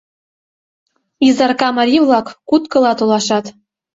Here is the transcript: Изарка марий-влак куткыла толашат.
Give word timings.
Изарка 1.27 1.69
марий-влак 1.77 2.27
куткыла 2.49 2.91
толашат. 2.97 3.45